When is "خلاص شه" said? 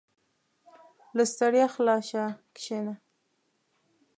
1.75-2.25